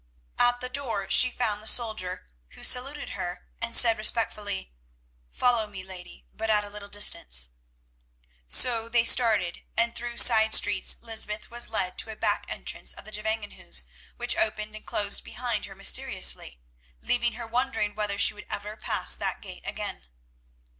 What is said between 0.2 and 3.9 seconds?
At the door she found the soldier, who saluted her, and